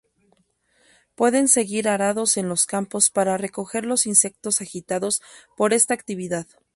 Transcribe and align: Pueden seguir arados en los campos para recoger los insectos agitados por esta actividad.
Pueden 1.13 1.47
seguir 1.47 1.87
arados 1.87 2.37
en 2.37 2.49
los 2.49 2.65
campos 2.65 3.11
para 3.11 3.37
recoger 3.37 3.85
los 3.85 4.07
insectos 4.07 4.59
agitados 4.59 5.21
por 5.55 5.73
esta 5.75 5.93
actividad. 5.93 6.47